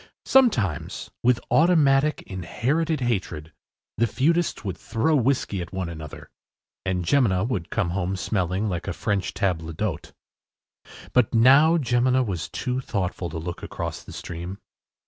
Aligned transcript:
Sometimes, 0.25 1.11
with 1.21 1.39
automatic 1.51 2.23
inherited 2.23 3.01
hatred, 3.01 3.53
the 3.97 4.07
feudists 4.07 4.65
would 4.65 4.75
throw 4.75 5.15
whiskey 5.15 5.61
at 5.61 5.71
each 5.71 5.79
other, 5.99 6.31
and 6.83 7.05
Jemina 7.05 7.47
would 7.47 7.69
come 7.69 7.91
home 7.91 8.15
smelling 8.15 8.67
like 8.67 8.87
a 8.87 8.93
French 8.93 9.35
table 9.35 9.71
d’hôte. 9.71 10.11
But 11.13 11.35
now 11.35 11.77
Jemina 11.77 12.25
was 12.25 12.49
too 12.49 12.79
thoughtful 12.81 13.29
to 13.29 13.37
look 13.37 13.61
across 13.61 14.01
the 14.01 14.11
stream. 14.11 14.57